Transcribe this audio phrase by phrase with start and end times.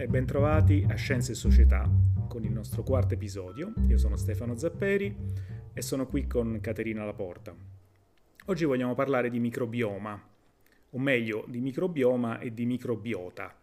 [0.00, 1.86] e bentrovati a Scienze e Società
[2.26, 3.74] con il nostro quarto episodio.
[3.86, 5.14] Io sono Stefano Zapperi
[5.74, 7.54] e sono qui con Caterina Laporta.
[8.46, 10.28] Oggi vogliamo parlare di microbioma,
[10.88, 13.54] o meglio di microbioma e di microbiota.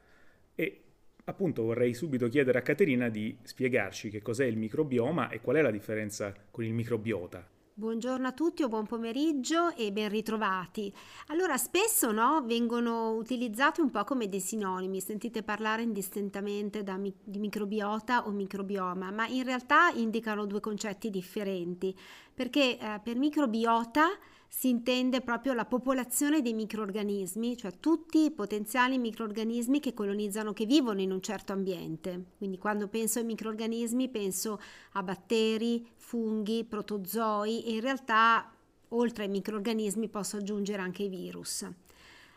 [0.54, 0.82] E
[1.24, 5.62] appunto vorrei subito chiedere a Caterina di spiegarci che cos'è il microbioma e qual è
[5.64, 7.57] la differenza con il microbiota.
[7.80, 10.92] Buongiorno a tutti o buon pomeriggio e ben ritrovati.
[11.28, 17.38] Allora, spesso no, vengono utilizzati un po' come dei sinonimi, sentite parlare indistintamente da, di
[17.38, 21.96] microbiota o microbioma, ma in realtà indicano due concetti differenti,
[22.34, 24.08] perché eh, per microbiota
[24.48, 30.66] si intende proprio la popolazione dei microorganismi, cioè tutti i potenziali microorganismi che colonizzano, che
[30.66, 32.32] vivono in un certo ambiente.
[32.38, 34.60] Quindi quando penso ai microorganismi penso
[34.94, 38.50] a batteri, funghi, protozoi e in realtà
[38.90, 41.68] oltre ai microorganismi posso aggiungere anche i virus.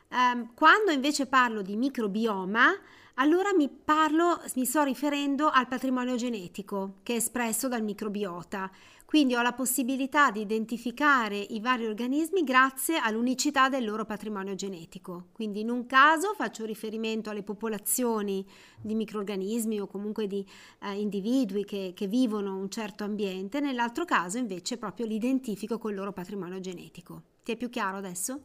[0.08, 2.68] Um, quando invece parlo di microbioma,
[3.14, 8.68] allora mi, parlo, mi sto riferendo al patrimonio genetico che è espresso dal microbiota,
[9.10, 15.30] quindi ho la possibilità di identificare i vari organismi grazie all'unicità del loro patrimonio genetico.
[15.32, 18.46] Quindi in un caso faccio riferimento alle popolazioni
[18.80, 20.46] di microorganismi o comunque di
[20.84, 25.94] eh, individui che, che vivono un certo ambiente, nell'altro caso invece proprio li identifico col
[25.94, 27.22] loro patrimonio genetico.
[27.42, 28.40] Ti è più chiaro adesso?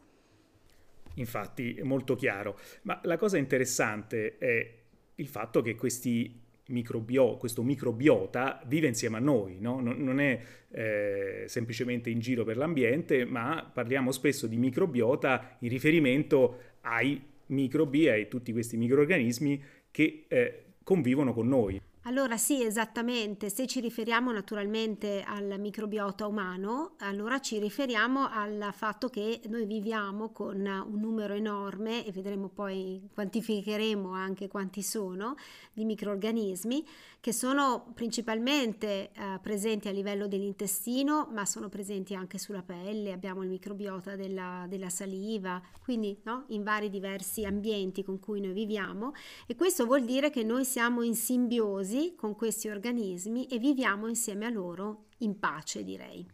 [1.14, 4.78] Infatti è molto chiaro, ma la cosa interessante è
[5.14, 9.80] il fatto che questi microbio, questo microbiota vive insieme a noi, no?
[9.80, 10.40] non, non, è
[10.72, 18.10] eh, semplicemente in giro per l'ambiente, ma parliamo spesso di microbiota in riferimento ai microbi,
[18.10, 21.80] a tutti questi microorganismi che eh, convivono con noi.
[22.08, 29.10] Allora sì, esattamente, se ci riferiamo naturalmente al microbiota umano, allora ci riferiamo al fatto
[29.10, 35.36] che noi viviamo con un numero enorme, e vedremo poi, quantificheremo anche quanti sono,
[35.74, 36.86] di microorganismi
[37.20, 43.42] che sono principalmente eh, presenti a livello dell'intestino, ma sono presenti anche sulla pelle, abbiamo
[43.42, 46.44] il microbiota della, della saliva, quindi no?
[46.50, 49.14] in vari diversi ambienti con cui noi viviamo
[49.48, 54.46] e questo vuol dire che noi siamo in simbiosi con questi organismi e viviamo insieme
[54.46, 56.28] a loro in pace, direi.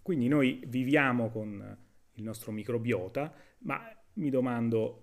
[0.00, 1.78] Quindi noi viviamo con
[2.12, 3.80] il nostro microbiota, ma
[4.14, 4.98] mi domando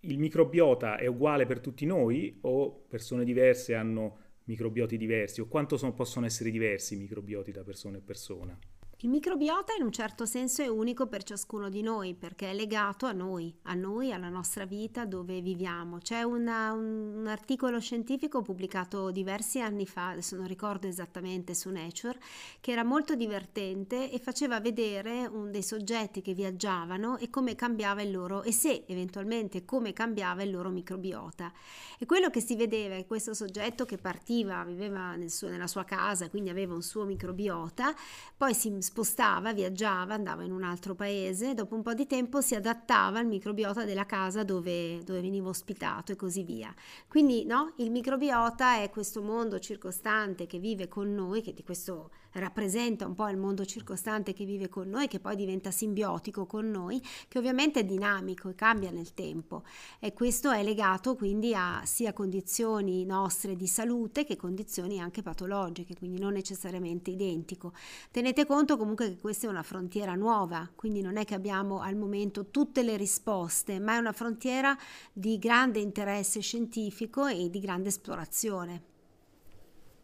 [0.00, 5.76] il microbiota è uguale per tutti noi o persone diverse hanno microbioti diversi o quanto
[5.76, 8.58] sono, possono essere diversi i microbioti da persona a persona?
[9.04, 13.04] Il microbiota in un certo senso è unico per ciascuno di noi perché è legato
[13.04, 15.98] a noi, a noi, alla nostra vita dove viviamo.
[15.98, 22.18] C'è una, un, articolo scientifico pubblicato diversi anni fa, adesso non ricordo esattamente su Nature,
[22.62, 28.00] che era molto divertente e faceva vedere un, dei soggetti che viaggiavano e come cambiava
[28.00, 31.52] il loro, e se eventualmente come cambiava il loro microbiota.
[31.98, 35.84] E quello che si vedeva è questo soggetto che partiva, viveva nel suo, nella sua
[35.84, 37.94] casa, quindi aveva un suo microbiota,
[38.34, 42.54] poi si spostava, viaggiava, andava in un altro paese, dopo un po' di tempo si
[42.54, 46.72] adattava al microbiota della casa dove, dove veniva ospitato e così via.
[47.08, 52.10] Quindi no, il microbiota è questo mondo circostante che vive con noi, che di questo
[52.34, 56.70] rappresenta un po' il mondo circostante che vive con noi, che poi diventa simbiotico con
[56.70, 59.62] noi, che ovviamente è dinamico e cambia nel tempo.
[59.98, 65.94] E questo è legato quindi a sia condizioni nostre di salute che condizioni anche patologiche,
[65.96, 67.72] quindi non necessariamente identico.
[68.10, 71.96] Tenete conto comunque che questa è una frontiera nuova, quindi non è che abbiamo al
[71.96, 74.76] momento tutte le risposte, ma è una frontiera
[75.12, 78.93] di grande interesse scientifico e di grande esplorazione.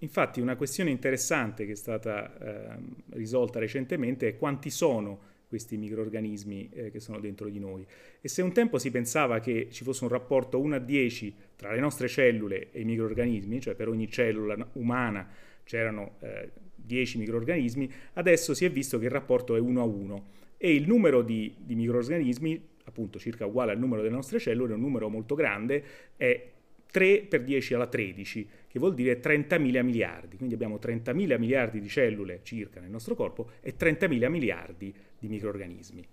[0.03, 2.79] Infatti una questione interessante che è stata eh,
[3.11, 7.85] risolta recentemente è quanti sono questi microorganismi eh, che sono dentro di noi.
[8.21, 11.73] E se un tempo si pensava che ci fosse un rapporto 1 a 10 tra
[11.73, 15.29] le nostre cellule e i microorganismi, cioè per ogni cellula umana
[15.65, 20.25] c'erano eh, 10 microorganismi, adesso si è visto che il rapporto è 1 a 1
[20.57, 24.77] e il numero di, di microorganismi, appunto circa uguale al numero delle nostre cellule, è
[24.77, 25.83] un numero molto grande,
[26.17, 26.49] è
[26.91, 30.37] 3 per 10 alla 13, che vuol dire 30.000 miliardi.
[30.37, 36.07] Quindi abbiamo 30.000 miliardi di cellule circa nel nostro corpo e 30.000 miliardi di microorganismi.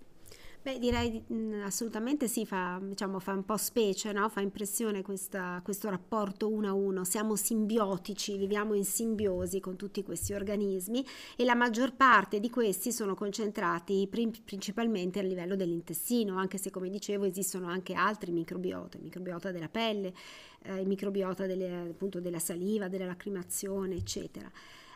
[0.68, 4.28] Beh, direi mm, assolutamente sì, fa, diciamo, fa un po' specie, no?
[4.28, 7.04] fa impressione questa, questo rapporto uno a uno.
[7.04, 11.02] Siamo simbiotici, viviamo in simbiosi con tutti questi organismi
[11.36, 16.90] e la maggior parte di questi sono concentrati principalmente a livello dell'intestino, anche se come
[16.90, 20.12] dicevo esistono anche altri microbiota, il microbiota della pelle,
[20.64, 24.52] eh, il microbiota delle, appunto, della saliva, della lacrimazione, eccetera.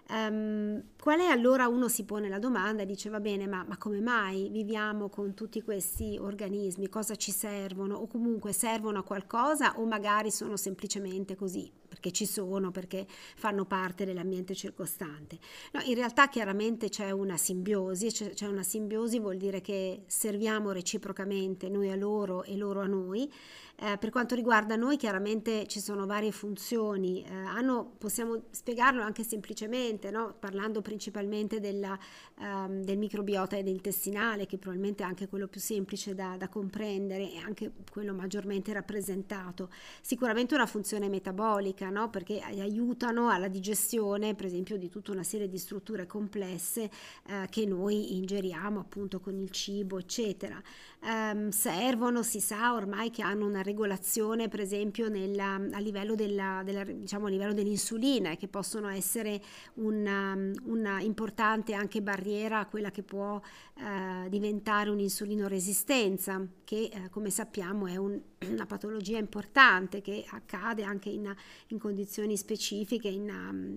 [0.08, 3.78] Um, qual è allora uno si pone la domanda e dice va bene ma, ma,
[3.78, 7.94] come mai viviamo con tutti questi organismi, cosa ci servono?
[7.94, 13.06] O comunque servono a qualcosa o magari sono semplicemente così perché ci sono, perché
[13.36, 15.38] fanno parte dell'ambiente circostante.
[15.72, 20.72] No, in realtà chiaramente c'è una simbiosi, c'è, c'è una simbiosi vuol dire che serviamo
[20.72, 23.30] reciprocamente noi a loro e loro a noi
[23.76, 29.24] eh, per quanto riguarda noi chiaramente ci sono varie funzioni, eh, hanno, possiamo spiegarlo anche
[29.24, 30.36] semplicemente, no?
[30.38, 31.98] parlando principalmente della,
[32.38, 37.32] ehm, del microbiota ed intestinale, che probabilmente è anche quello più semplice da, da comprendere
[37.32, 39.68] e anche quello maggiormente rappresentato.
[40.00, 42.10] Sicuramente una funzione metabolica, no?
[42.10, 46.90] perché aiutano alla digestione, per esempio, di tutta una serie di strutture complesse
[47.26, 50.60] eh, che noi ingeriamo appunto con il cibo, eccetera.
[51.04, 56.62] Um, servono, si sa ormai che hanno una regolazione per esempio nella, a, livello della,
[56.64, 59.42] della, diciamo, a livello dell'insulina e che possono essere
[59.74, 63.40] una, una, importante anche barriera a quella che può
[63.74, 71.08] eh, diventare un'insulinoresistenza che eh, come sappiamo è un, una patologia importante che accade anche
[71.08, 71.34] in,
[71.68, 73.28] in condizioni specifiche, in,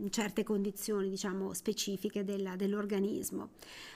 [0.01, 3.49] in, certe condizioni diciamo specifiche della, dell'organismo.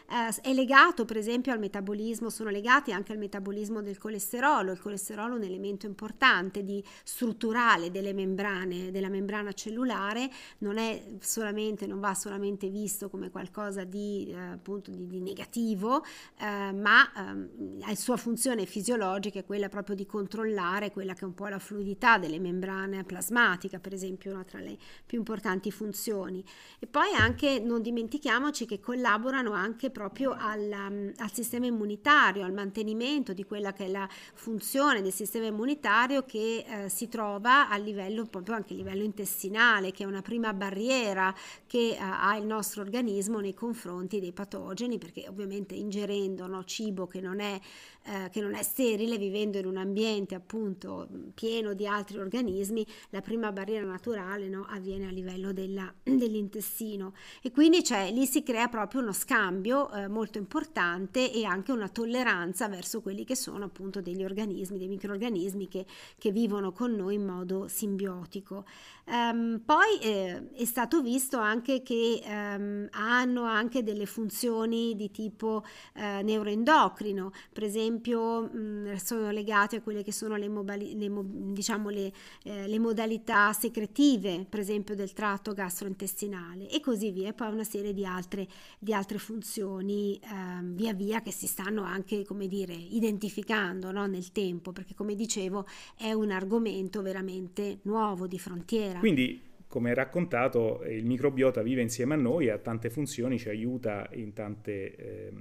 [0.10, 4.80] Eh, è legato per esempio al metabolismo, sono legati anche al metabolismo del colesterolo, il
[4.80, 10.30] colesterolo è un elemento importante di strutturale delle membrane, della membrana cellulare,
[10.60, 16.04] non è solamente, non va solamente visto come qualcosa di, eh, appunto, di, di negativo,
[16.40, 21.26] eh, ma ehm, ha sua funzione fisiologica, è quella proprio di controllare quella che è
[21.26, 26.44] un po' la fluidità delle membrane plasmatica, per esempio, una tra le più importanti funzioni.
[26.80, 30.72] E poi anche non dimentichiamoci che collaborano anche proprio al,
[31.16, 36.64] al sistema immunitario, al mantenimento di quella che è la funzione del sistema immunitario che
[36.68, 41.34] eh, si trova a livello proprio anche a livello intestinale, che è una prima barriera
[41.66, 47.08] che eh, ha il nostro organismo nei confronti dei patogeni, perché ovviamente ingerendo no, cibo
[47.08, 47.60] che non, è,
[48.04, 53.22] eh, che non è sterile, vivendo in un ambiente appunto pieno di altri organismi, la
[53.22, 58.68] prima barriera naturale no, avviene a livello della, dell'intestino e quindi cioè, lì si crea
[58.68, 64.02] proprio uno scambio eh, molto importante e anche una tolleranza verso quelli che sono appunto
[64.02, 65.86] degli organismi, dei microorganismi che,
[66.18, 68.66] che vivono con noi in modo simbiotico.
[69.06, 75.64] Um, poi eh, è stato visto anche che um, hanno anche delle funzioni di tipo
[75.96, 81.10] eh, neuroendocrino, per esempio mh, sono legati a quelle che sono le, mobili- le,
[81.54, 82.12] diciamo le,
[82.44, 87.64] eh, le, modalità secretive, per esempio del tratto gastrointestinale e così via, e poi una
[87.64, 88.48] serie di altre,
[88.78, 94.32] di altre funzioni ehm, via via che si stanno anche, come dire, identificando no, nel
[94.32, 95.66] tempo, perché come dicevo
[95.98, 99.00] è un argomento veramente nuovo di frontiera.
[99.00, 104.34] Quindi, come raccontato, il microbiota vive insieme a noi, ha tante funzioni, ci aiuta in
[104.34, 105.32] tante eh,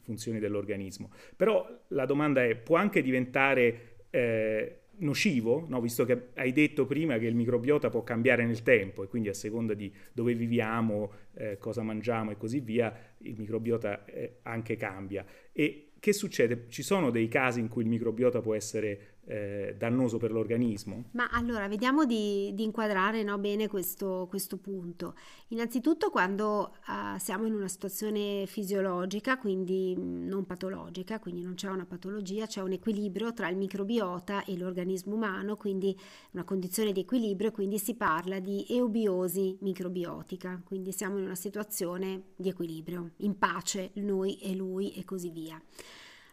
[0.00, 1.10] funzioni dell'organismo.
[1.34, 3.96] Però la domanda è, può anche diventare...
[4.10, 5.80] Eh, nocivo, no?
[5.80, 9.34] visto che hai detto prima che il microbiota può cambiare nel tempo e quindi a
[9.34, 15.24] seconda di dove viviamo, eh, cosa mangiamo e così via, il microbiota eh, anche cambia.
[15.52, 16.66] E che succede?
[16.68, 21.04] Ci sono dei casi in cui il microbiota può essere eh, dannoso per l'organismo?
[21.12, 25.14] Ma allora vediamo di, di inquadrare no, bene questo, questo, punto.
[25.48, 31.86] Innanzitutto quando uh, siamo in una situazione fisiologica, quindi non patologica, quindi non c'è una
[31.86, 35.96] patologia, c'è un equilibrio tra il microbiota e l'organismo umano, quindi
[36.32, 42.22] una condizione di equilibrio, quindi si parla di eubiosi microbiotica, quindi siamo in una situazione
[42.36, 45.60] di equilibrio, in pace noi e lui e così via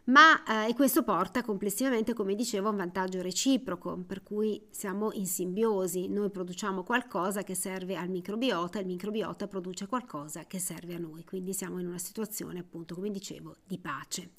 [0.05, 5.27] ma eh, questo porta complessivamente, come dicevo, a un vantaggio reciproco, per cui siamo in
[5.27, 11.00] simbiosi, noi produciamo qualcosa che serve al microbiota, il microbiota produce qualcosa che serve a
[11.00, 14.31] noi, quindi siamo in una situazione appunto, come dicevo, di pace.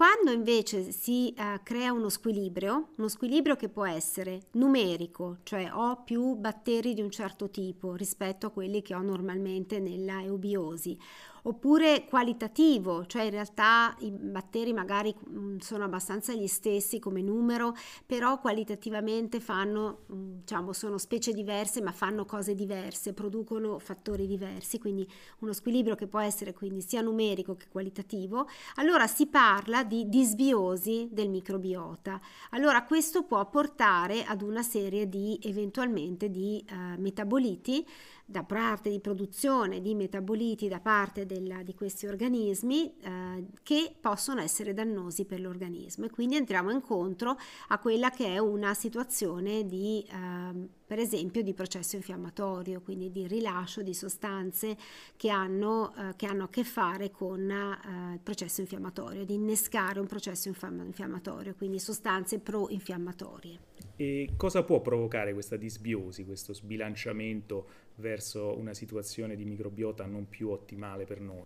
[0.00, 6.02] Quando invece si uh, crea uno squilibrio, uno squilibrio che può essere numerico, cioè ho
[6.04, 10.98] più batteri di un certo tipo rispetto a quelli che ho normalmente nella eubiosi,
[11.42, 17.74] oppure qualitativo, cioè in realtà i batteri magari mm, sono abbastanza gli stessi come numero,
[18.04, 24.78] però qualitativamente fanno, mm, diciamo, sono specie diverse, ma fanno cose diverse, producono fattori diversi,
[24.78, 30.08] quindi uno squilibrio che può essere quindi sia numerico che qualitativo, allora si parla di
[30.08, 32.20] disbiosi del microbiota.
[32.50, 37.86] Allora questo può portare ad una serie di eventualmente di eh, metaboliti
[38.30, 44.40] da parte di produzione di metaboliti da parte della, di questi organismi eh, che possono
[44.40, 47.36] essere dannosi per l'organismo e quindi entriamo incontro
[47.68, 53.28] a quella che è una situazione di eh, per esempio di processo infiammatorio, quindi di
[53.28, 54.76] rilascio di sostanze
[55.16, 60.00] che hanno, eh, che hanno a che fare con eh, il processo infiammatorio, di innescare
[60.00, 63.58] un processo infiammatorio, quindi sostanze pro-infiammatorie.
[63.94, 67.66] E cosa può provocare questa disbiosi, questo sbilanciamento
[68.00, 71.44] verso una situazione di microbiota non più ottimale per noi?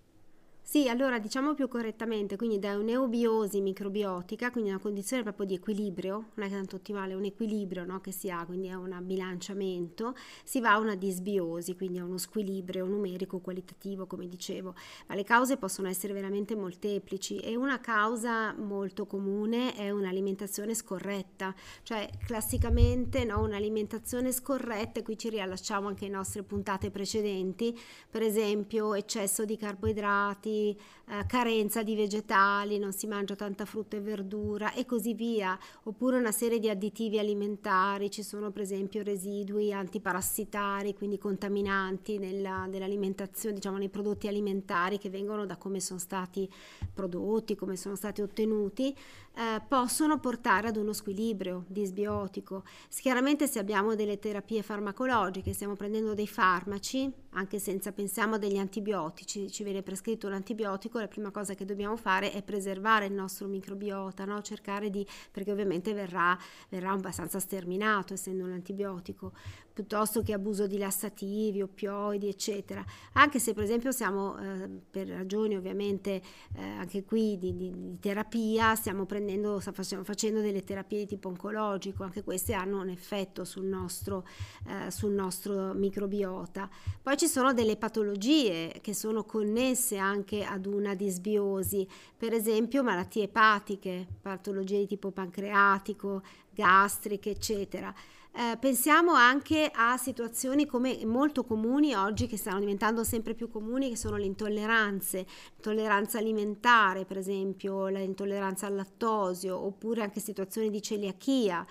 [0.66, 6.30] Sì, allora diciamo più correttamente, quindi da un'eubiosi microbiotica, quindi una condizione proprio di equilibrio,
[6.34, 10.16] non è tanto ottimale, è un equilibrio no, che si ha, quindi è un bilanciamento,
[10.42, 14.74] si va a una disbiosi, quindi a uno squilibrio numerico qualitativo, come dicevo.
[15.06, 21.54] Ma le cause possono essere veramente molteplici e una causa molto comune è un'alimentazione scorretta,
[21.82, 27.78] cioè classicamente no, un'alimentazione scorretta, qui ci riallacciamo anche alle nostre puntate precedenti,
[28.10, 33.96] per esempio eccesso di carboidrati, be eh, carenza di vegetali, non si mangia tanta frutta
[33.96, 39.02] e verdura e così via, oppure una serie di additivi alimentari, ci sono per esempio
[39.02, 45.98] residui antiparassitari, quindi contaminanti nella, nell'alimentazione, diciamo nei prodotti alimentari che vengono da come sono
[45.98, 46.50] stati
[46.92, 48.96] prodotti, come sono stati ottenuti,
[49.36, 52.62] eh, possono portare ad uno squilibrio disbiotico.
[52.88, 58.58] Chiaramente se abbiamo delle terapie farmacologiche, stiamo prendendo dei farmaci, anche senza pensiamo a degli
[58.58, 63.12] antibiotici, ci viene prescritto un antibiotico, la prima cosa che dobbiamo fare è preservare il
[63.12, 64.42] nostro microbiota, no?
[64.42, 66.36] cercare di, perché ovviamente verrà,
[66.68, 69.32] verrà abbastanza sterminato essendo un antibiotico,
[69.74, 72.82] piuttosto che abuso di lassativi, oppioidi, eccetera.
[73.14, 76.22] Anche se per esempio siamo, eh, per ragioni ovviamente
[76.56, 82.04] eh, anche qui di, di, di terapia, stiamo stiamo facendo delle terapie di tipo oncologico,
[82.04, 84.24] anche queste hanno un effetto sul nostro,
[84.68, 86.70] eh, sul nostro microbiota.
[87.02, 93.24] Poi ci sono delle patologie che sono connesse anche ad una disbiosi, per esempio malattie
[93.24, 97.92] epatiche, patologie di tipo pancreatico, gastriche, eccetera.
[98.36, 103.90] Eh, pensiamo anche a situazioni come molto comuni oggi che stanno diventando sempre più comuni
[103.90, 110.82] che sono le intolleranze, l'intolleranza alimentare per esempio, l'intolleranza al lattosio oppure anche situazioni di
[110.82, 111.64] celiachia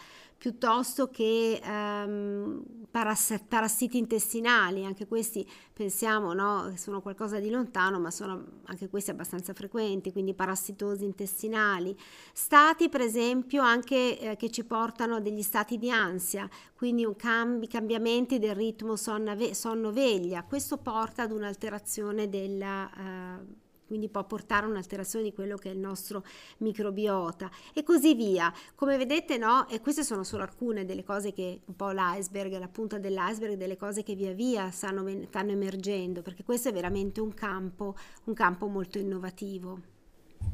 [0.43, 8.11] piuttosto che ehm, parass- parassiti intestinali, anche questi pensiamo no, sono qualcosa di lontano, ma
[8.11, 11.97] sono anche questi abbastanza frequenti, quindi parassitosi intestinali,
[12.33, 17.67] stati per esempio anche eh, che ci portano a degli stati di ansia, quindi cambi,
[17.67, 22.91] cambiamenti del ritmo sonno-veglia, questo porta ad un'alterazione della...
[22.97, 26.23] Eh, quindi può portare a un'alterazione di quello che è il nostro
[26.59, 28.51] microbiota e così via.
[28.75, 29.67] Come vedete, no?
[29.69, 33.77] E queste sono solo alcune delle cose che un po' l'iceberg, la punta dell'iceberg, delle
[33.77, 38.67] cose che via via stanno, stanno emergendo, perché questo è veramente un campo, un campo
[38.67, 39.79] molto innovativo.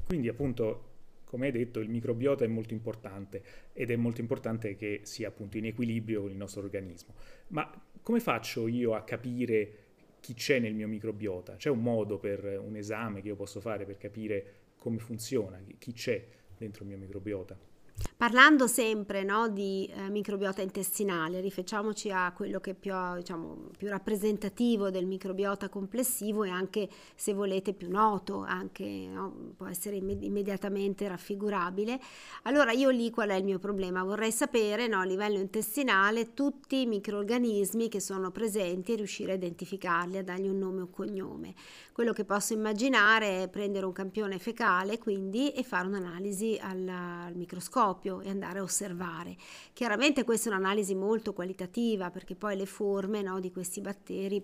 [0.06, 0.90] Quindi appunto
[1.30, 5.58] come hai detto, il microbiota è molto importante ed è molto importante che sia appunto
[5.58, 7.14] in equilibrio con il nostro organismo.
[7.50, 7.72] Ma
[8.02, 9.89] come faccio io a capire
[10.20, 11.56] chi c'è nel mio microbiota.
[11.56, 15.94] C'è un modo per un esame che io posso fare per capire come funziona, chi
[15.94, 16.26] c'è
[16.58, 17.69] dentro il mio microbiota.
[18.16, 23.88] Parlando sempre no, di eh, microbiota intestinale, rifacciamoci a quello che è più, diciamo, più,
[23.88, 31.08] rappresentativo del microbiota complessivo e anche, se volete, più noto, anche, no, può essere immediatamente
[31.08, 32.00] raffigurabile.
[32.44, 34.04] Allora io lì qual è il mio problema?
[34.04, 39.36] Vorrei sapere no, a livello intestinale tutti i microorganismi che sono presenti e riuscire a
[39.36, 41.54] identificarli, a dargli un nome o cognome.
[41.94, 47.36] Quello che posso immaginare è prendere un campione fecale quindi e fare un'analisi al, al
[47.36, 47.89] microscopio
[48.22, 49.36] e andare a osservare.
[49.74, 54.44] Chiaramente questa è un'analisi molto qualitativa perché poi le forme no, di questi batteri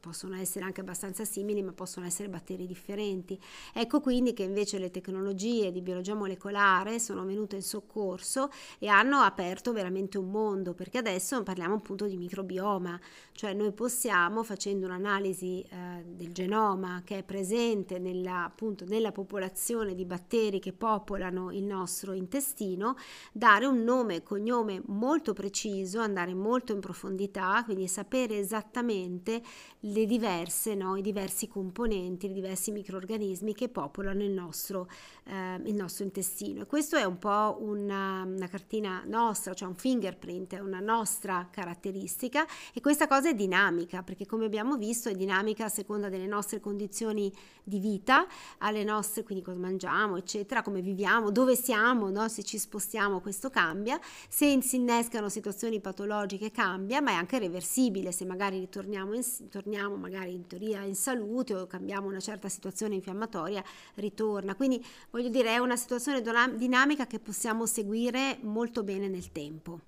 [0.00, 3.40] possono essere anche abbastanza simili ma possono essere batteri differenti.
[3.72, 9.18] Ecco quindi che invece le tecnologie di biologia molecolare sono venute in soccorso e hanno
[9.18, 13.00] aperto veramente un mondo perché adesso parliamo appunto di microbioma,
[13.32, 19.94] cioè noi possiamo facendo un'analisi eh, del genoma che è presente nella, appunto, nella popolazione
[19.94, 22.83] di batteri che popolano il nostro intestino,
[23.32, 29.42] dare un nome e cognome molto preciso, andare molto in profondità, quindi sapere esattamente
[29.80, 34.88] le diverse, no, i diversi componenti, i diversi microorganismi che popolano il nostro,
[35.24, 36.62] eh, il nostro intestino.
[36.62, 41.48] E questo è un po' una, una cartina nostra, cioè un fingerprint, è una nostra
[41.50, 46.26] caratteristica e questa cosa è dinamica perché come abbiamo visto è dinamica a seconda delle
[46.26, 48.26] nostre condizioni di vita,
[48.58, 52.28] alle nostre, quindi cosa mangiamo, eccetera, come viviamo, dove siamo, no?
[52.28, 58.10] se ci spostiamo questo cambia, se si innescano situazioni patologiche cambia, ma è anche reversibile,
[58.10, 62.94] se magari ritorniamo, in, torniamo magari in teoria in salute o cambiamo una certa situazione
[62.94, 63.62] infiammatoria,
[63.96, 64.54] ritorna.
[64.54, 66.22] Quindi voglio dire, è una situazione
[66.56, 69.80] dinamica che possiamo seguire molto bene nel tempo.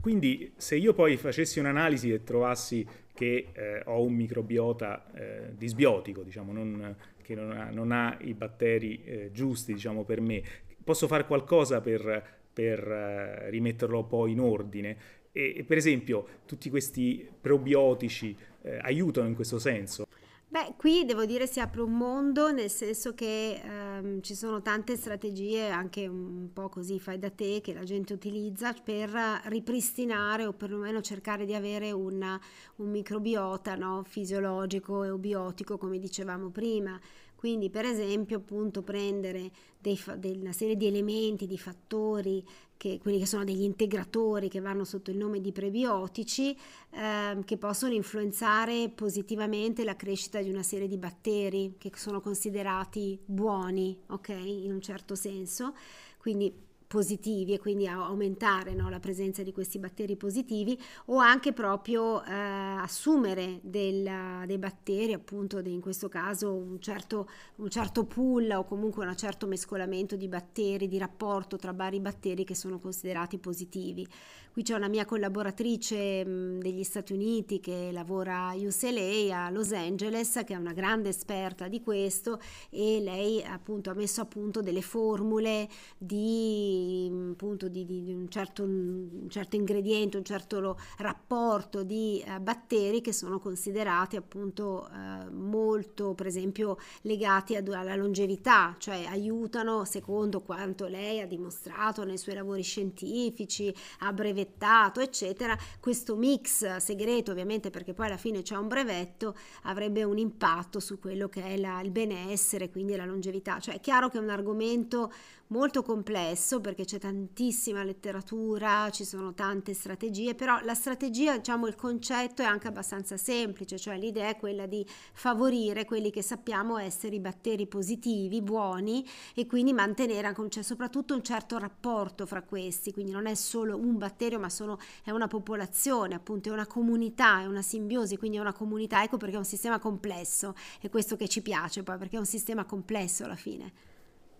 [0.00, 6.22] Quindi se io poi facessi un'analisi e trovassi che eh, ho un microbiota eh, disbiotico,
[6.22, 10.42] diciamo, non, che non ha, non ha, i batteri eh, giusti diciamo, per me,
[10.84, 12.22] posso fare qualcosa per,
[12.52, 14.96] per eh, rimetterlo poi in ordine.
[15.32, 20.06] E, per esempio tutti questi probiotici eh, aiutano in questo senso.
[20.54, 24.94] Beh, qui devo dire si apre un mondo, nel senso che ehm, ci sono tante
[24.94, 29.10] strategie, anche un po' così fai da te, che la gente utilizza per
[29.46, 32.40] ripristinare o perlomeno cercare di avere una,
[32.76, 34.04] un microbiota no?
[34.06, 37.00] fisiologico e biotico, come dicevamo prima.
[37.44, 40.00] Quindi, per esempio, appunto prendere dei,
[40.40, 42.42] una serie di elementi, di fattori,
[42.74, 46.56] che, quelli che sono degli integratori che vanno sotto il nome di prebiotici,
[46.88, 53.20] eh, che possono influenzare positivamente la crescita di una serie di batteri che sono considerati
[53.22, 55.74] buoni, ok, in un certo senso.
[56.16, 56.50] Quindi
[56.94, 62.32] positivi e quindi aumentare no, la presenza di questi batteri positivi o anche proprio eh,
[62.32, 64.08] assumere del,
[64.46, 69.48] dei batteri, appunto in questo caso un certo, un certo pool o comunque un certo
[69.48, 74.06] mescolamento di batteri, di rapporto tra vari batteri che sono considerati positivi.
[74.54, 79.72] Qui c'è una mia collaboratrice mh, degli Stati Uniti che lavora a UCLA a Los
[79.72, 82.38] Angeles, che è una grande esperta di questo
[82.70, 85.68] e lei appunto ha messo a punto delle formule
[85.98, 93.00] di, appunto, di, di un, certo, un, certo, ingrediente, un certo rapporto di uh, batteri
[93.00, 100.42] che sono considerati appunto uh, molto per esempio legati ad, alla longevità, cioè aiutano secondo
[100.42, 107.30] quanto lei ha dimostrato nei suoi lavori scientifici a breve brevettato, eccetera, questo mix segreto,
[107.32, 111.56] ovviamente perché poi alla fine c'è un brevetto, avrebbe un impatto su quello che è
[111.56, 113.58] la, il benessere, quindi la longevità.
[113.58, 115.10] Cioè è chiaro che è un argomento
[115.48, 121.74] molto complesso perché c'è tantissima letteratura, ci sono tante strategie, però la strategia, diciamo, il
[121.74, 127.16] concetto è anche abbastanza semplice, cioè l'idea è quella di favorire quelli che sappiamo essere
[127.16, 132.92] i batteri positivi, buoni e quindi mantenere anche cioè, soprattutto un certo rapporto fra questi,
[132.92, 137.42] quindi non è solo un batterio, ma sono, è una popolazione, appunto, è una comunità,
[137.42, 141.16] è una simbiosi, quindi è una comunità, ecco perché è un sistema complesso, è questo
[141.16, 143.92] che ci piace poi, perché è un sistema complesso alla fine.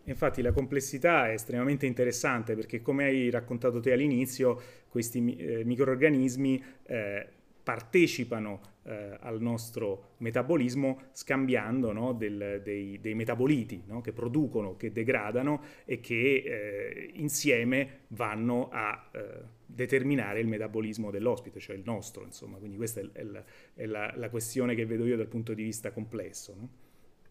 [0.04, 6.62] Infatti la complessità è estremamente interessante perché come hai raccontato te all'inizio, questi eh, microorganismi
[6.84, 7.26] eh,
[7.62, 14.92] partecipano eh, al nostro metabolismo scambiando no, del, dei, dei, metaboliti no, che producono, che
[14.92, 22.24] degradano e che eh, insieme vanno a eh, determinare il metabolismo dell'ospite, cioè il nostro,
[22.24, 22.58] insomma.
[22.58, 25.92] Quindi questa è, la, è la, la, questione che vedo io dal punto di vista
[25.92, 26.54] complesso.
[26.56, 26.68] No?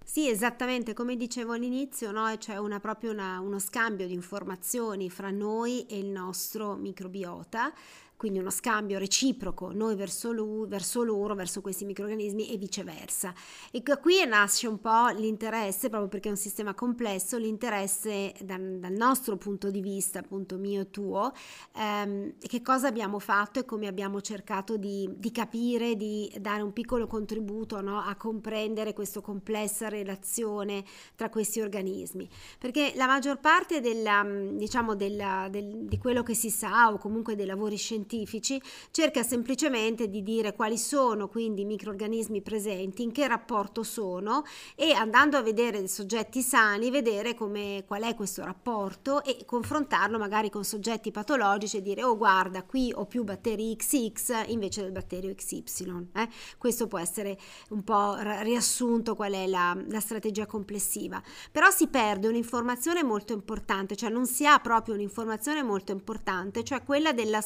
[0.03, 2.33] Sì, esattamente, come dicevo all'inizio, no?
[2.37, 7.73] c'è una, proprio una, uno scambio di informazioni fra noi e il nostro microbiota
[8.23, 13.33] quindi uno scambio reciproco noi verso, lui, verso loro, verso questi microorganismi e viceversa.
[13.69, 18.93] E qui nasce un po' l'interesse, proprio perché è un sistema complesso, l'interesse dal, dal
[18.93, 21.33] nostro punto di vista, appunto mio e tuo,
[21.75, 26.71] ehm, che cosa abbiamo fatto e come abbiamo cercato di, di capire, di dare un
[26.71, 32.29] piccolo contributo no, a comprendere questa complessa relazione tra questi organismi.
[32.57, 37.35] Perché la maggior parte della, diciamo, della, del, di quello che si sa o comunque
[37.35, 43.11] dei lavori scientifici scientifici, cerca semplicemente di dire quali sono quindi i microorganismi presenti, in
[43.11, 44.43] che rapporto sono
[44.75, 50.49] e andando a vedere soggetti sani, vedere come, qual è questo rapporto e confrontarlo magari
[50.49, 55.33] con soggetti patologici e dire oh guarda qui ho più batteri XX invece del batterio
[55.33, 56.09] XY.
[56.13, 56.29] Eh?
[56.57, 57.37] Questo può essere
[57.69, 61.21] un po' riassunto qual è la, la strategia complessiva.
[61.51, 66.83] Però si perde un'informazione molto importante, cioè non si ha proprio un'informazione molto importante, cioè
[66.83, 67.41] quella della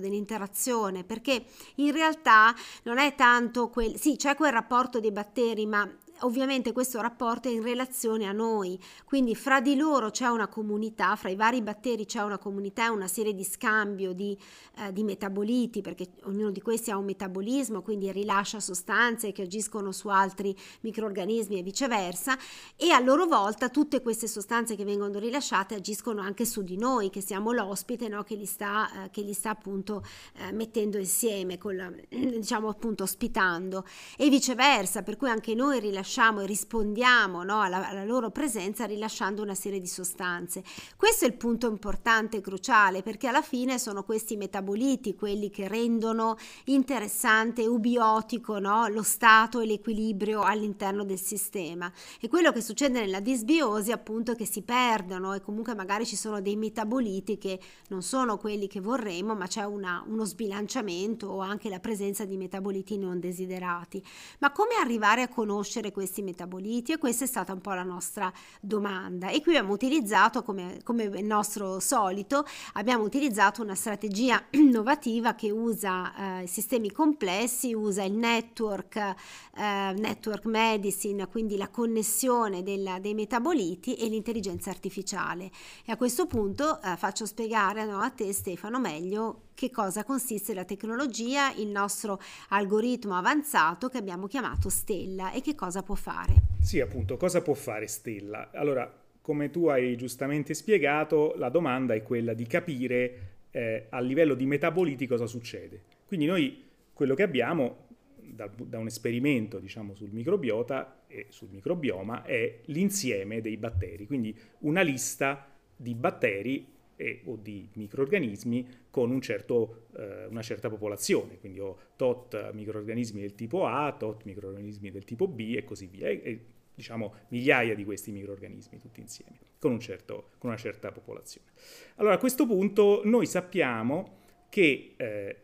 [0.00, 1.44] dell'interazione, perché
[1.76, 5.88] in realtà non è tanto quel, sì, c'è quel rapporto dei batteri, ma
[6.20, 11.16] ovviamente questo rapporto è in relazione a noi, quindi fra di loro c'è una comunità,
[11.16, 14.36] fra i vari batteri c'è una comunità, una serie di scambio di,
[14.76, 19.92] eh, di metaboliti, perché ognuno di questi ha un metabolismo, quindi rilascia sostanze che agiscono
[19.92, 22.36] su altri microorganismi e viceversa,
[22.76, 27.10] e a loro volta tutte queste sostanze che vengono rilasciate agiscono anche su di noi,
[27.10, 28.22] che siamo l'ospite no?
[28.24, 30.04] che, li sta, eh, che li sta appunto
[30.34, 33.84] eh, mettendo insieme, col, diciamo appunto ospitando,
[34.16, 38.84] e viceversa, per cui anche noi rilasciamo rilasciamo e rispondiamo no, alla, alla, loro presenza
[38.84, 40.64] rilasciando una serie di sostanze.
[40.96, 45.68] Questo è il punto importante e cruciale perché alla fine sono questi metaboliti quelli che
[45.68, 51.90] rendono interessante ubiotico no, lo stato e l'equilibrio all'interno del sistema.
[52.20, 56.16] E quello che succede nella disbiosi appunto è che si perdono e comunque magari ci
[56.16, 61.38] sono dei metaboliti che non sono quelli che vorremmo ma c'è una, uno sbilanciamento o
[61.38, 64.02] anche la presenza di metaboliti non desiderati.
[64.40, 66.92] Ma come arrivare a conoscere questi metaboliti?
[66.92, 69.28] E questa è stata un po' la nostra domanda.
[69.28, 76.40] E qui abbiamo utilizzato, come, come nostro solito, abbiamo utilizzato una strategia innovativa che usa
[76.40, 79.14] eh, sistemi complessi, usa il network, eh,
[79.54, 85.50] network medicine, quindi la connessione della, dei metaboliti e l'intelligenza artificiale.
[85.84, 90.54] E a questo punto eh, faccio spiegare no, a te Stefano meglio che cosa consiste
[90.54, 92.18] la tecnologia, il nostro
[92.48, 96.32] algoritmo avanzato che abbiamo chiamato Stella e che cosa può fare.
[96.62, 98.52] Sì, appunto, cosa può fare Stella?
[98.54, 104.32] Allora, come tu hai giustamente spiegato, la domanda è quella di capire eh, a livello
[104.32, 105.82] di metaboliti cosa succede.
[106.06, 112.24] Quindi noi quello che abbiamo da, da, un esperimento diciamo, sul microbiota e sul microbioma
[112.24, 115.46] è l'insieme dei batteri, quindi una lista
[115.76, 121.78] di batteri e, o di microorganismi con un certo, eh, una certa popolazione, quindi ho
[121.96, 126.44] tot microorganismi del tipo A, tot microorganismi del tipo B e così via, e, e
[126.74, 131.48] diciamo migliaia di questi microorganismi tutti insieme, con, un certo, con, una certa popolazione.
[131.96, 134.18] Allora a questo punto noi sappiamo
[134.50, 135.36] che eh,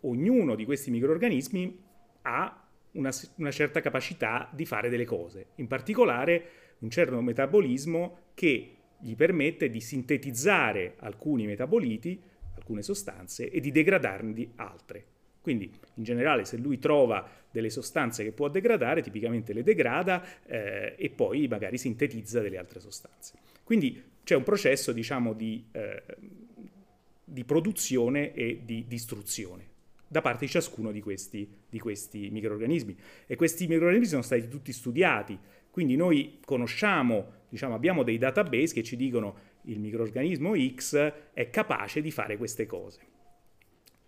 [0.00, 1.84] ognuno di questi microorganismi
[2.22, 8.75] ha una, una, certa capacità di fare delle cose, in particolare un certo metabolismo che
[9.00, 12.20] gli permette di sintetizzare alcuni metaboliti,
[12.54, 15.04] alcune sostanze e di degradarne altre.
[15.40, 20.94] Quindi in generale se lui trova delle sostanze che può degradare, tipicamente le degrada eh,
[20.96, 23.34] e poi magari sintetizza delle altre sostanze.
[23.62, 26.02] Quindi c'è un processo diciamo di, eh,
[27.22, 29.74] di produzione e di distruzione
[30.08, 32.96] da parte di ciascuno di questi, di questi microorganismi.
[33.26, 35.38] E questi microorganismi sono stati tutti studiati,
[35.76, 42.00] quindi noi conosciamo, diciamo, abbiamo dei database che ci dicono il microorganismo X è capace
[42.00, 43.00] di fare queste cose.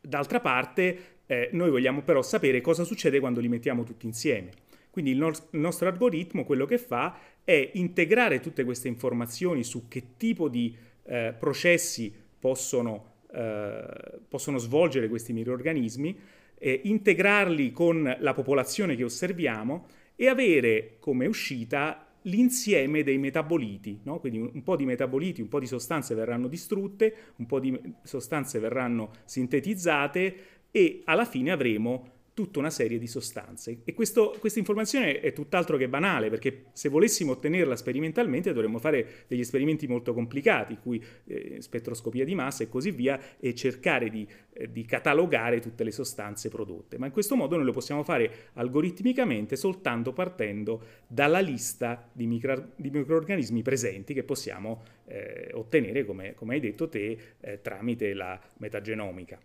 [0.01, 4.49] D'altra parte, eh, noi vogliamo però sapere cosa succede quando li mettiamo tutti insieme.
[4.89, 9.89] Quindi il, no- il nostro algoritmo quello che fa è integrare tutte queste informazioni su
[9.89, 16.19] che tipo di eh, processi possono, eh, possono, svolgere questi microorganismi,
[16.61, 19.87] integrarli con la popolazione che osserviamo
[20.21, 24.19] e avere come uscita l'insieme dei metaboliti, no?
[24.19, 28.59] quindi un, po' di metaboliti, un po' di sostanze verranno distrutte, un po' di sostanze
[28.59, 30.37] verranno sintetizzate
[30.73, 33.81] e alla fine avremo tutta una serie di sostanze.
[33.83, 39.25] E questo, questa informazione è tutt'altro che banale, perché se volessimo ottenerla sperimentalmente dovremmo fare
[39.27, 44.25] degli esperimenti molto complicati, cui eh, spettroscopia di massa e così via, e cercare di,
[44.53, 46.97] eh, di, catalogare tutte le sostanze prodotte.
[46.97, 52.71] Ma in questo modo noi lo possiamo fare algoritmicamente soltanto partendo dalla lista di, micro,
[52.77, 58.41] di microorganismi presenti che possiamo eh, ottenere, come, come, hai detto te, eh, tramite la
[58.59, 59.41] metagenomica.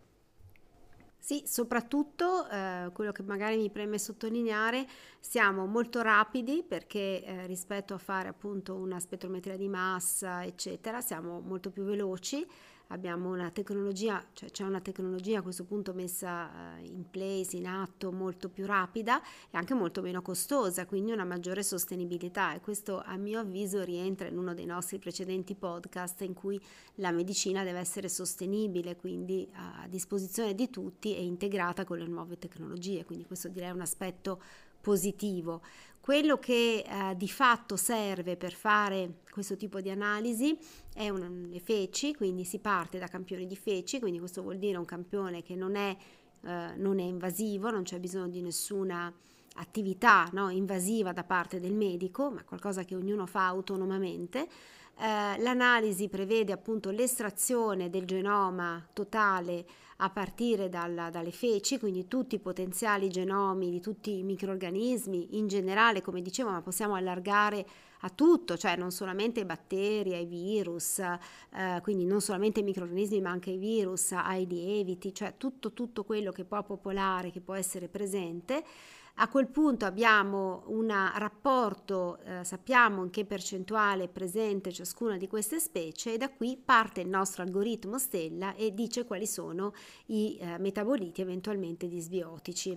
[1.26, 4.86] Sì, soprattutto eh, quello che magari mi preme sottolineare,
[5.22, 11.40] siamo molto rapidi perché eh, rispetto a fare appunto una spettrometria di massa, eccetera, siamo
[11.40, 12.46] molto più veloci
[12.88, 17.68] abbiamo una tecnologia, cioè c'è una tecnologia a questo punto messa eh, in place, in
[17.68, 23.02] atto, molto più rapida e anche molto meno costosa, quindi una maggiore sostenibilità e questo
[23.02, 26.60] a mio avviso rientra in uno dei nostri precedenti podcast in cui
[26.96, 32.38] la medicina deve essere sostenibile, quindi a disposizione di tutti e integrata con le nuove
[32.38, 34.42] tecnologie, quindi questo direi è un aspetto
[34.84, 35.62] positivo.
[36.04, 40.54] Quello che eh, di fatto serve per fare questo tipo di analisi
[40.94, 44.76] è un, le feci, quindi si parte da campioni di feci, quindi questo vuol dire
[44.76, 45.96] un campione che non è,
[46.42, 49.14] eh, non è invasivo, non c'è bisogno di nessuna
[49.56, 54.50] attività no, invasiva da parte del medico, ma qualcosa che ognuno fa autonomamente.
[55.00, 59.66] Eh, l'analisi prevede appunto l'estrazione del genoma totale
[59.98, 65.48] a partire dalla, dalle feci, quindi tutti i potenziali genomi di tutti i microorganismi in
[65.48, 67.66] generale, come dicevo, ma possiamo allargare
[68.06, 73.22] a tutto, cioè non solamente ai batteri, ai virus, eh, quindi non solamente ai microorganismi,
[73.22, 77.54] ma anche ai virus, ai lieviti, cioè tutto, tutto quello che può popolare, che può
[77.54, 78.64] essere presente.
[79.18, 85.28] A quel punto abbiamo un rapporto, eh, sappiamo in che percentuale è presente ciascuna di
[85.28, 89.74] queste specie e da qui parte il nostro algoritmo stella e dice quali sono
[90.08, 92.72] i eh, metaboliti eventualmente disbiotici.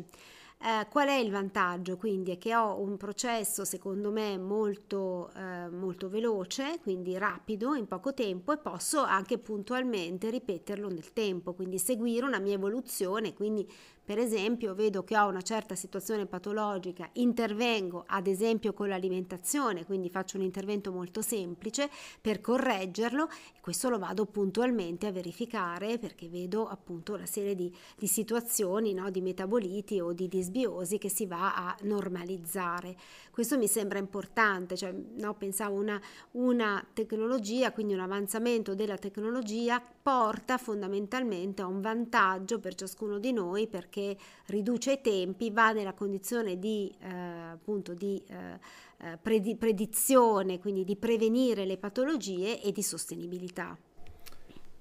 [0.59, 1.97] Eh, qual è il vantaggio?
[1.97, 7.87] Quindi è che ho un processo secondo me molto, eh, molto veloce, quindi rapido in
[7.87, 13.69] poco tempo e posso anche puntualmente ripeterlo nel tempo, quindi seguire una mia evoluzione, quindi
[14.07, 20.09] per esempio vedo che ho una certa situazione patologica, intervengo ad esempio con l'alimentazione, quindi
[20.11, 21.91] faccio un intervento molto semplice
[22.21, 27.75] per correggerlo e questo lo vado puntualmente a verificare perché vedo appunto una serie di,
[27.97, 32.97] di situazioni no, di metaboliti o di disbiosi che si va a normalizzare.
[33.37, 39.79] Questo mi sembra importante, cioè, no, pensavo una, una tecnologia, quindi un avanzamento della tecnologia
[39.79, 45.93] porta fondamentalmente a un vantaggio per ciascuno di noi perché riduce i tempi, va nella
[45.93, 47.11] condizione di, eh,
[47.53, 48.59] appunto, di eh,
[49.07, 53.77] eh predizione, quindi di prevenire le patologie e di sostenibilità.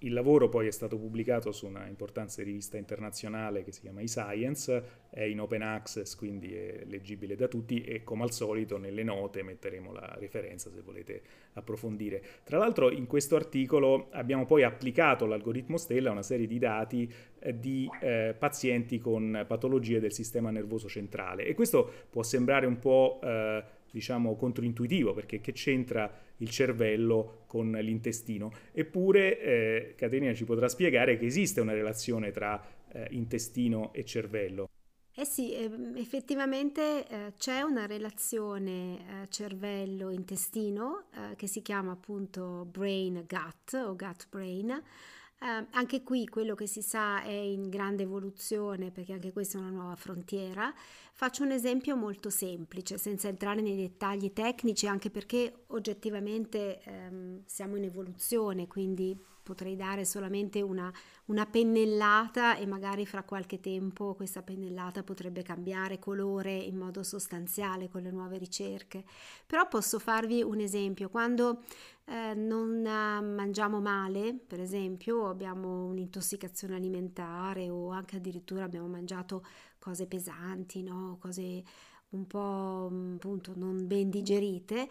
[0.06, 4.84] Il lavoro poi è stato pubblicato su una importante rivista internazionale che si chiama eScience,
[5.10, 9.42] è in open access, quindi è leggibile da tutti e come al solito nelle note
[9.42, 12.22] metteremo la referenza se volete approfondire.
[12.44, 17.12] Tra l'altro in questo articolo abbiamo poi applicato l'algoritmo Stella a una serie di dati
[17.40, 22.78] eh, di eh, pazienti con patologie del sistema nervoso centrale e questo può sembrare un
[22.78, 28.52] po' eh, diciamo controintuitivo perché che c'entra il cervello con l'intestino.
[28.72, 34.70] Eppure eh, Caterina ci potrà spiegare che esiste una relazione tra eh, intestino e cervello.
[35.18, 42.66] Eh sì, ehm, effettivamente eh, c'è una relazione eh, cervello-intestino eh, che si chiama appunto
[42.70, 44.72] brain-gut o gut-brain.
[44.72, 49.62] Eh, anche qui quello che si sa è in grande evoluzione perché anche questa è
[49.62, 50.74] una nuova frontiera.
[51.18, 57.78] Faccio un esempio molto semplice, senza entrare nei dettagli tecnici, anche perché oggettivamente ehm, siamo
[57.78, 60.92] in evoluzione, quindi potrei dare solamente una,
[61.28, 67.88] una, pennellata e magari fra qualche tempo questa pennellata potrebbe cambiare colore in modo sostanziale
[67.88, 69.06] con le nuove ricerche.
[69.46, 71.10] Però posso farvi un esempio.
[71.10, 71.62] Quando
[72.06, 79.46] eh, non mangiamo male, per esempio, abbiamo un'intossicazione alimentare o anche addirittura abbiamo mangiato
[79.86, 81.18] cose pesanti, no?
[81.22, 81.64] cose
[82.10, 84.90] un po' appunto non ben digerite,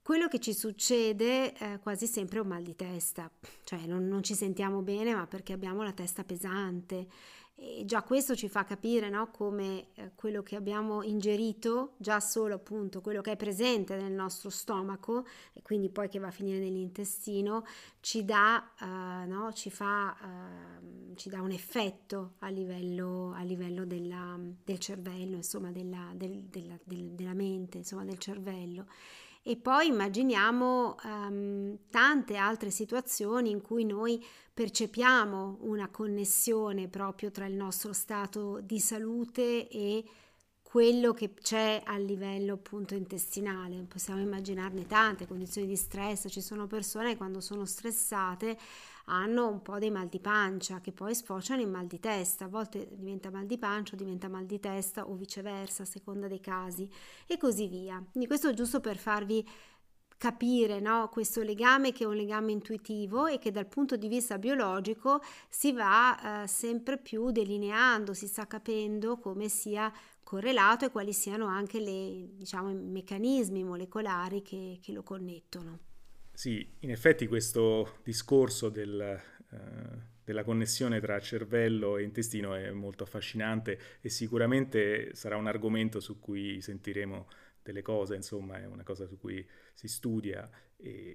[0.00, 3.28] quello che ci succede eh, quasi sempre è un mal di testa,
[3.64, 7.08] cioè non, non, ci sentiamo bene ma perché abbiamo la testa pesante
[7.62, 12.54] e già questo ci fa capire no, come eh, quello che abbiamo ingerito, già solo
[12.54, 16.58] appunto quello che è presente nel nostro stomaco e quindi poi che va a finire
[16.58, 17.66] nell'intestino,
[18.00, 23.84] ci dà, uh, no, ci fa, uh, ci dà un effetto a livello, a livello
[23.84, 28.86] della, del cervello, insomma della, del, della, del, della mente, insomma del cervello.
[29.42, 34.22] E poi immaginiamo um, tante altre situazioni in cui noi
[34.52, 40.04] percepiamo una connessione proprio tra il nostro stato di salute e
[40.70, 43.84] quello che c'è a livello appunto intestinale.
[43.88, 48.56] Possiamo immaginarne tante condizioni di stress, ci sono persone che quando sono stressate
[49.10, 52.48] hanno un po' dei mal di pancia che poi sfociano in mal di testa, a
[52.48, 56.88] volte diventa mal di pancia, diventa mal di testa o viceversa a seconda dei casi
[57.26, 58.02] e così via.
[58.10, 59.46] Quindi questo è giusto per farvi
[60.16, 61.08] capire no?
[61.10, 65.72] questo legame che è un legame intuitivo e che dal punto di vista biologico si
[65.72, 69.90] va eh, sempre più delineando, si sta capendo come sia
[70.22, 75.89] correlato e quali siano anche i diciamo, meccanismi molecolari che, che lo connettono.
[76.40, 79.58] Sì, in effetti questo discorso del, eh,
[80.24, 86.18] della connessione tra cervello e intestino è molto affascinante e sicuramente sarà un argomento su
[86.18, 87.28] cui sentiremo
[87.62, 90.48] delle cose, insomma è una cosa su cui si studia
[90.78, 91.14] e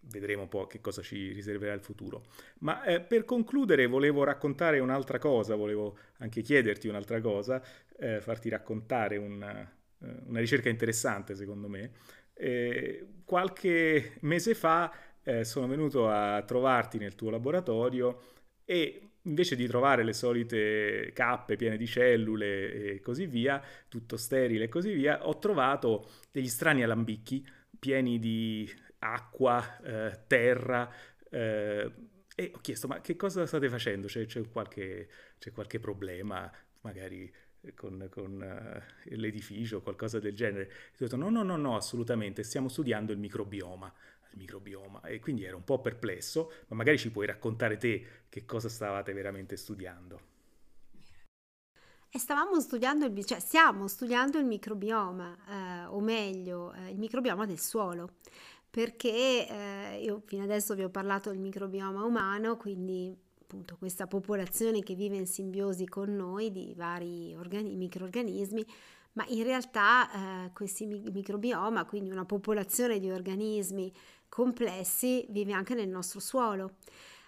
[0.00, 2.24] vedremo un po' che cosa ci riserverà il futuro.
[2.62, 7.62] Ma eh, per concludere volevo raccontare un'altra cosa, volevo anche chiederti un'altra cosa,
[7.96, 9.62] eh, farti raccontare una,
[10.00, 11.92] eh, una ricerca interessante secondo me
[13.24, 18.20] qualche mese fa eh, sono venuto a trovarti nel tuo laboratorio
[18.64, 24.64] e invece di trovare le solite cappe piene di cellule e così via, tutto sterile
[24.64, 27.46] e così via, ho trovato degli strani alambicchi
[27.78, 30.90] pieni di acqua, eh, terra,
[31.30, 31.90] eh,
[32.34, 34.06] e ho chiesto, ma che cosa state facendo?
[34.06, 36.50] C'è, c'è, qualche, c'è qualche problema?
[36.80, 37.32] Magari
[37.74, 40.64] con, con uh, l'edificio o qualcosa del genere.
[40.64, 43.92] ho detto no, no, no, no, assolutamente, stiamo studiando il microbioma.
[44.32, 45.02] Il microbioma.
[45.02, 49.12] E quindi ero un po' perplesso, ma magari ci puoi raccontare te che cosa stavate
[49.12, 50.30] veramente studiando.
[52.14, 57.46] E stavamo studiando, il, cioè stiamo studiando il microbioma, eh, o meglio, eh, il microbioma
[57.46, 58.16] del suolo,
[58.68, 63.16] perché eh, io fino adesso vi ho parlato del microbioma umano, quindi
[63.52, 68.64] appunto questa popolazione che vive in simbiosi con noi di vari organi- microorganismi,
[69.12, 73.92] ma in realtà eh, questi microbioma, quindi una popolazione di organismi
[74.26, 76.76] complessi, vive anche nel nostro suolo.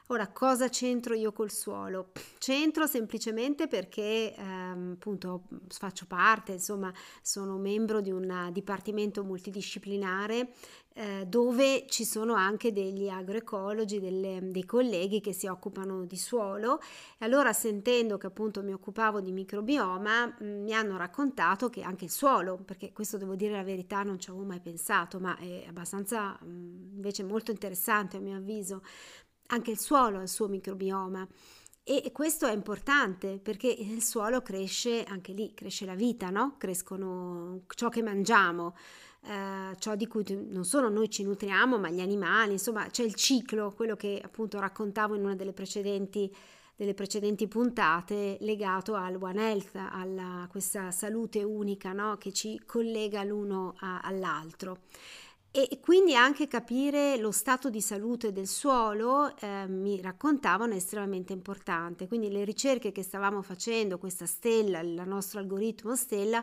[0.09, 2.11] Ora, cosa c'entro io col suolo?
[2.37, 10.51] C'entro semplicemente perché ehm, appunto faccio parte, insomma, sono membro di un dipartimento multidisciplinare
[10.97, 16.81] eh, dove ci sono anche degli agroecologi, delle, dei colleghi che si occupano di suolo
[17.19, 21.83] e allora sentendo che appunto mi occupavo di microbioma mh, mm, mi hanno raccontato che
[21.83, 25.37] anche il suolo, perché questo devo dire la verità non ci avevo mai pensato, ma
[25.37, 28.83] è abbastanza mh, mm, invece molto interessante a mio avviso,
[29.55, 31.27] anche il suolo ha il suo microbioma.
[31.87, 36.55] E questo è importante perché nel suolo cresce, anche lì cresce la vita, no?
[36.57, 38.75] Crescono ciò che mangiamo,
[39.27, 43.15] eh, ciò di cui non solo noi ci nutriamo, ma gli animali, insomma c'è il
[43.15, 46.35] ciclo, quello che appunto raccontavo in una delle precedenti,
[46.75, 52.17] delle precedenti puntate, legato al One Health, a questa salute unica no?
[52.17, 54.79] che ci collega l'uno a, all'altro
[55.57, 61.33] e quindi anche capire lo stato di salute del suolo eh, mi raccontavano è estremamente
[61.33, 62.09] importante.
[62.09, 66.43] Quindi le ricerche che stavamo facendo, questa stella, il nostro algoritmo stella,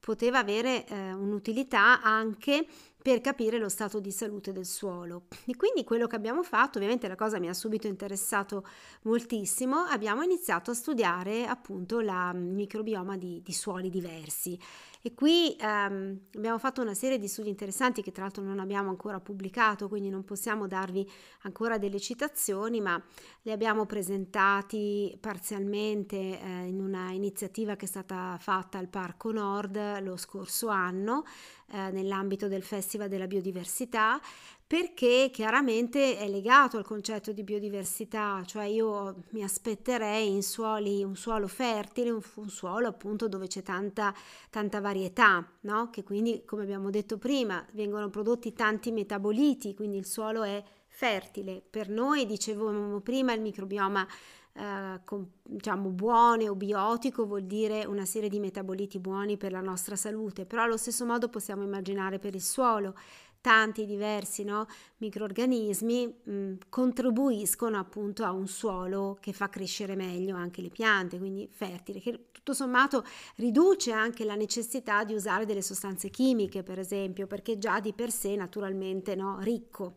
[0.00, 2.66] poteva avere eh, un'utilità anche
[3.00, 5.26] per capire lo stato di salute del suolo.
[5.46, 8.66] E quindi quello che abbiamo fatto, ovviamente la cosa mi ha subito interessato
[9.02, 14.58] moltissimo, abbiamo iniziato a studiare appunto il microbioma di, di suoli diversi.
[15.00, 18.90] E qui ehm, abbiamo fatto una serie di studi interessanti che tra l'altro non abbiamo
[18.90, 21.08] ancora pubblicato, quindi non possiamo darvi
[21.42, 23.00] ancora delle citazioni, ma
[23.42, 30.00] li abbiamo presentati parzialmente eh, in una iniziativa che è stata fatta al Parco Nord
[30.02, 31.24] lo scorso anno
[31.70, 34.20] eh, nell'ambito del Festival della Biodiversità
[34.68, 41.16] perché chiaramente è legato al concetto di biodiversità, cioè io mi aspetterei in suoli, un
[41.16, 44.14] suolo fertile, un, un suolo appunto dove c'è tanta,
[44.50, 45.88] tanta varietà, no?
[45.88, 51.62] che quindi come abbiamo detto prima vengono prodotti tanti metaboliti, quindi il suolo è fertile.
[51.68, 54.06] Per noi, dicevamo prima, il microbioma
[54.52, 59.60] eh, com, diciamo buone o biotico vuol dire una serie di metaboliti buoni per la
[59.60, 62.94] nostra salute, però allo stesso modo possiamo immaginare per il suolo
[63.40, 64.66] tanti diversi no,
[64.98, 71.18] microorganismi mh, mm, contribuiscono appunto a un suolo che fa crescere meglio anche le piante,
[71.18, 73.04] quindi fertile, che tutto sommato
[73.36, 78.10] riduce anche la necessità di usare delle sostanze chimiche, per esempio, perché già di per
[78.10, 79.96] sé naturalmente no, ricco.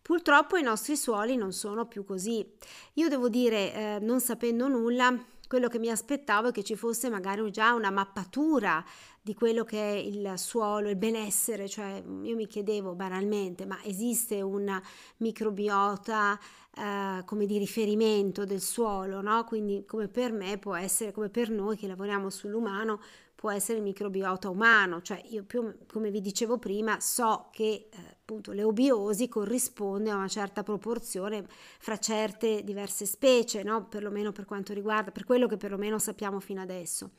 [0.00, 2.44] Purtroppo i nostri suoli non sono più così.
[2.94, 5.16] Io devo dire, eh, non sapendo nulla,
[5.46, 8.82] quello che mi aspettavo è che ci fosse magari già una mappatura
[9.24, 14.42] di quello che è il suolo, il benessere, cioè io mi chiedevo banalmente, ma esiste
[14.42, 14.80] un
[15.18, 16.36] microbiota
[16.74, 19.44] eh, come di riferimento del suolo, no?
[19.44, 23.00] Quindi come per me può essere, come per noi che lavoriamo sull'umano,
[23.36, 28.11] può essere il microbiota umano, cioè io più come vi dicevo prima so che eh,
[28.32, 31.44] appunto l'eubiosi corrisponde a una certa proporzione
[31.78, 33.84] fra certe diverse specie, no?
[33.84, 37.10] perlomeno per quanto riguarda, per quello che perlomeno sappiamo fino adesso.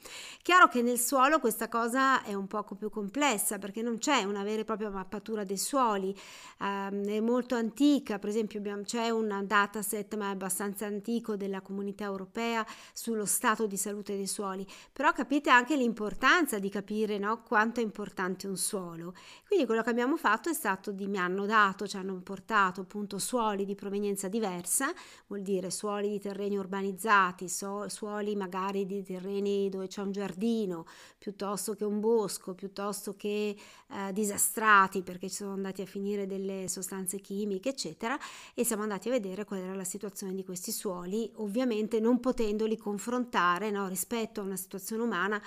[0.42, 4.44] Chiaro che nel suolo questa cosa è un poco più complessa perché non c'è una
[4.44, 6.16] vera e propria mappatura dei suoli,
[6.60, 11.62] um, è molto antica, per esempio abbiamo, c'è un dataset ma è abbastanza antico della
[11.62, 17.44] comunità europea sullo stato di salute dei suoli, però capite anche l'importanza di capire no?
[17.44, 19.14] quanto è importante un suolo.
[19.46, 23.20] Quindi quello che abbiamo fatto è stato di mi hanno dato, ci hanno portato appunto
[23.20, 24.92] suoli di provenienza diversa,
[25.28, 30.86] vuol dire suoli di terreni urbanizzati, so, suoli magari di terreni dove c'è un giardino,
[31.18, 33.56] piuttosto che un bosco, piuttosto che
[33.90, 38.18] eh, disastrati perché ci sono andati a finire delle sostanze chimiche, eccetera,
[38.54, 42.78] e siamo andati a vedere qual era la situazione di questi suoli, ovviamente non potendoli
[42.78, 45.42] confrontare no, rispetto a una situazione umana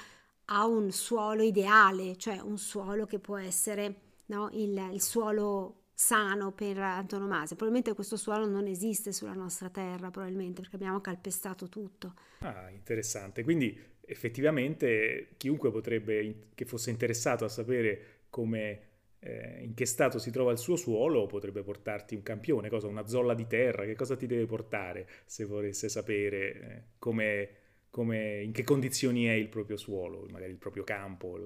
[0.47, 4.49] a un suolo ideale, cioè un suolo che può essere no?
[4.53, 7.57] il, il suolo sano per antonomasia.
[7.57, 12.15] Probabilmente questo suolo non esiste sulla nostra terra, probabilmente perché abbiamo calpestato tutto.
[12.41, 13.43] Ah, interessante.
[13.43, 18.81] Quindi effettivamente chiunque potrebbe, che fosse interessato a sapere come,
[19.21, 23.07] eh, in che stato si trova il suo suolo, potrebbe portarti un campione, cosa, una
[23.07, 27.49] zolla di terra, che cosa ti deve portare se volesse sapere eh, come,
[27.89, 31.39] come, in che condizioni è il proprio suolo, magari il proprio campo,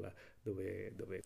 [0.42, 1.22] dove, dove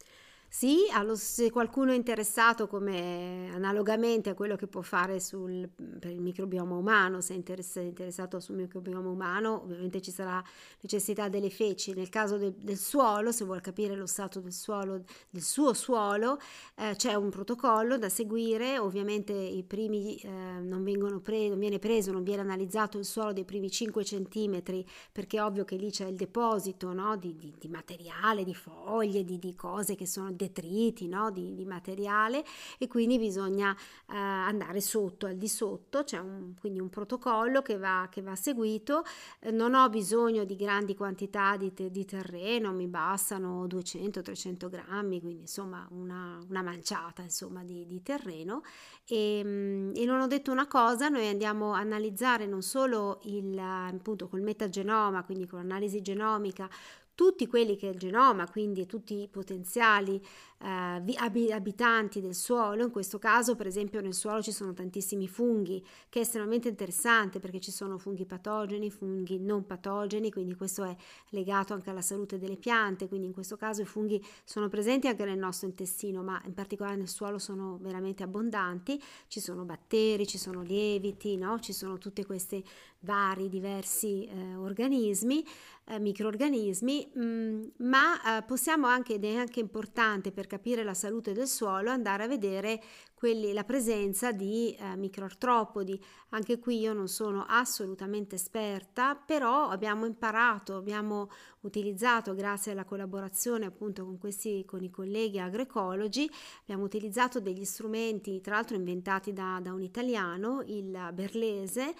[0.56, 6.12] Sì, allo, se qualcuno è interessato come analogamente a quello che può fare sul, per
[6.12, 10.40] il microbioma umano, se è interess- interessato sul microbioma umano, ovviamente ci sarà
[10.80, 11.92] necessità delle feci.
[11.92, 16.38] Nel caso del, del suolo, se vuol capire lo stato del suolo, del suo suolo,
[16.76, 21.80] eh, c'è un protocollo da seguire, ovviamente i primi eh, non vengono pre- non viene
[21.80, 25.90] preso, non viene analizzato il suolo dei primi 5 centimetri, perché è ovvio che lì
[25.90, 27.16] c'è il deposito no?
[27.16, 31.30] di, di, di, materiale, di foglie, di, di cose che sono detriti no?
[31.30, 32.44] di, di, materiale
[32.78, 37.78] e quindi bisogna eh, andare sotto, al di sotto, c'è un, quindi un protocollo che
[37.78, 39.04] va, che va seguito,
[39.40, 45.20] eh, non ho bisogno di grandi quantità di, te, di terreno, mi bastano 200-300 grammi,
[45.20, 48.62] quindi insomma una, una manciata insomma, di, di terreno
[49.06, 53.58] e, mm, e, non ho detto una cosa, noi andiamo a analizzare non solo il,
[53.58, 56.68] appunto col metagenoma, quindi con l'analisi genomica,
[57.14, 60.20] tutti quelli che è il genoma, quindi tutti i potenziali
[60.64, 65.84] eh, abitanti del suolo, in questo caso per esempio nel suolo ci sono tantissimi funghi,
[66.08, 70.96] che è estremamente interessante perché ci sono funghi patogeni, funghi non patogeni, quindi questo è
[71.30, 75.24] legato anche alla salute delle piante, quindi in questo caso i funghi sono presenti anche
[75.24, 80.38] nel nostro intestino, ma in particolare nel suolo sono veramente abbondanti, ci sono batteri, ci
[80.38, 81.60] sono lieviti, no?
[81.60, 82.64] ci sono tutti questi
[83.04, 85.44] vari diversi eh, organismi,
[85.86, 90.94] eh, microorganismi, mh, mm, ma eh, possiamo anche, ed è anche importante per capire la
[90.94, 92.82] salute del suolo, andare a vedere
[93.14, 96.02] quelli, la presenza di eh, microartropodi.
[96.30, 101.30] Anche qui io non sono assolutamente esperta, però abbiamo imparato, abbiamo
[101.60, 106.30] utilizzato grazie alla collaborazione appunto con questi con i colleghi agroecologi,
[106.62, 111.94] abbiamo utilizzato degli strumenti, tra l'altro inventati da, da un italiano, il berlese,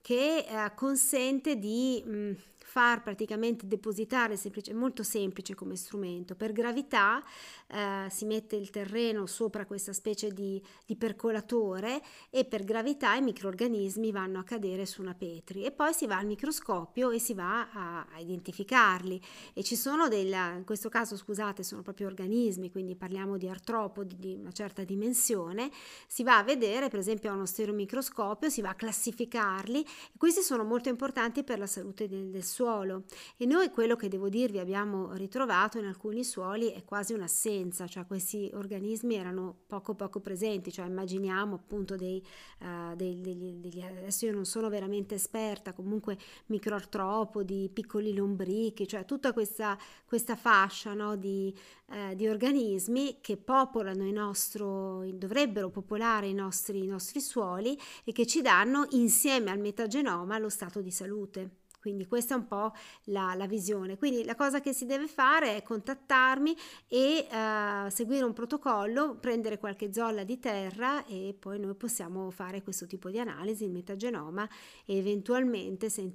[0.00, 2.32] che eh, consente di mh,
[2.68, 6.34] far praticamente depositare, semplice, molto semplice come strumento.
[6.34, 7.22] Per gravità
[7.66, 13.22] eh, si mette il terreno sopra questa specie di, di, percolatore e per gravità i
[13.22, 17.32] microorganismi vanno a cadere su una petri e poi si va al microscopio e si
[17.32, 19.20] va a, a identificarli.
[19.54, 24.16] E ci sono del, in questo caso scusate, sono proprio organismi, quindi parliamo di artropodi
[24.18, 25.70] di una certa dimensione,
[26.06, 29.84] si va a vedere per esempio a uno stereomicroscopio, si va a classificarli
[30.16, 33.04] questi sono molto importanti per la salute del, del suolo
[33.36, 38.04] e noi quello che devo dirvi abbiamo ritrovato in alcuni suoli è quasi un'assenza, cioè
[38.04, 42.20] questi organismi erano poco poco presenti, cioè immaginiamo appunto dei,
[42.60, 49.04] uh, dei, degli, degli, adesso io non sono veramente esperta, comunque microartropodi, piccoli lombrichi, cioè
[49.04, 51.54] tutta questa, questa fascia no, di,
[51.90, 58.10] uh, di, organismi che popolano il nostro, dovrebbero popolare i nostri, i nostri suoli e
[58.10, 61.66] che ci danno insieme al metagenoma lo stato di salute.
[61.80, 62.72] Quindi questa è un po'
[63.04, 63.96] la, la, visione.
[63.96, 66.56] Quindi la cosa che si deve fare è contattarmi
[66.88, 72.62] e uh, seguire un protocollo, prendere qualche zolla di terra e poi noi possiamo fare
[72.62, 74.48] questo tipo di analisi, il metagenoma
[74.84, 76.06] e eventualmente se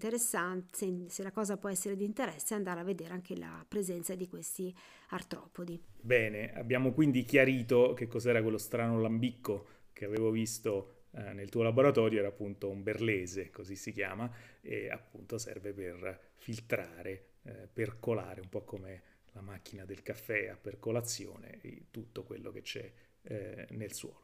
[0.71, 4.27] se, se la cosa può essere di interesse, andare a vedere anche la presenza di
[4.27, 4.73] questi
[5.09, 5.81] artropodi.
[6.01, 11.63] Bene, abbiamo quindi chiarito che cos'era quello strano lambicco che avevo visto eh, nel tuo
[11.63, 18.41] laboratorio era appunto un berlese, così si chiama, e appunto serve per filtrare, eh, percolare,
[18.41, 19.01] un po' come
[19.33, 21.59] la macchina del caffè a percolazione,
[21.91, 22.91] tutto quello che c'è
[23.23, 24.21] eh, nel suolo.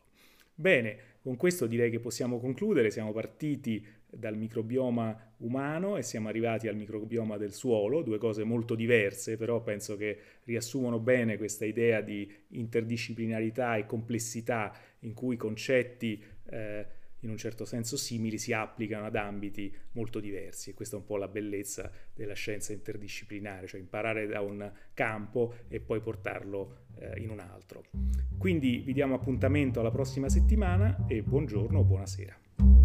[0.54, 6.68] Bene, con questo direi che possiamo concludere, siamo partiti dal microbioma umano e siamo arrivati
[6.68, 12.02] al microbioma del suolo, due cose molto diverse, però penso che riassumono bene questa idea
[12.02, 16.88] di interdisciplinarità e complessità in cui concetti eh,
[17.22, 21.06] in un certo senso simili si applicano ad ambiti molto diversi e questa è un
[21.06, 27.20] po' la bellezza della scienza interdisciplinare, cioè imparare da un campo e poi portarlo eh,
[27.22, 27.84] in un altro.
[28.38, 32.79] Quindi vi diamo appuntamento alla prossima settimana e buongiorno o buonasera.